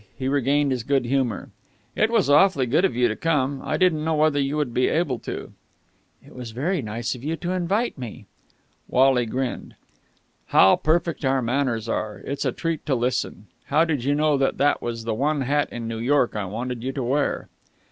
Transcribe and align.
He 0.17 0.27
regained 0.27 0.71
his 0.71 0.81
good 0.81 1.05
humour. 1.05 1.51
"It 1.95 2.09
was 2.09 2.27
awfully 2.27 2.65
good 2.65 2.85
of 2.85 2.95
you 2.95 3.07
to 3.07 3.15
come. 3.15 3.61
I 3.63 3.77
didn't 3.77 4.03
know 4.03 4.15
whether 4.15 4.39
you 4.39 4.57
would 4.57 4.73
be 4.73 4.87
able 4.87 5.19
to." 5.19 5.53
"It 6.25 6.33
was 6.33 6.53
very 6.53 6.81
nice 6.81 7.13
of 7.13 7.23
you 7.23 7.35
to 7.35 7.51
invite 7.51 7.99
me." 7.99 8.25
Wally 8.87 9.27
grinned. 9.27 9.75
"How 10.47 10.75
perfect 10.75 11.23
our 11.23 11.43
manners 11.43 11.87
are! 11.87 12.17
It's 12.25 12.45
a 12.45 12.51
treat 12.51 12.83
to 12.87 12.95
listen! 12.95 13.45
How 13.65 13.85
did 13.85 14.03
you 14.03 14.15
know 14.15 14.37
that 14.37 14.57
that 14.57 14.81
was 14.81 15.03
the 15.03 15.13
one 15.13 15.41
hat 15.41 15.69
in 15.71 15.87
New 15.87 15.99
York 15.99 16.35
I 16.35 16.45
wanted 16.45 16.81
you 16.83 16.91
to 16.93 17.03
wear?" 17.03 17.47